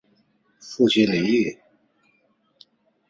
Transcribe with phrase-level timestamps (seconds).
[0.59, 1.59] 父亲李晟。